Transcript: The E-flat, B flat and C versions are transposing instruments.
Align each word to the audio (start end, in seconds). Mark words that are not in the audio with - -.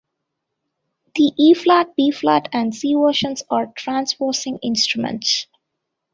The 1.13 1.31
E-flat, 1.37 1.95
B 1.95 2.09
flat 2.09 2.49
and 2.53 2.73
C 2.73 2.95
versions 2.95 3.43
are 3.51 3.67
transposing 3.77 4.57
instruments. 4.63 5.45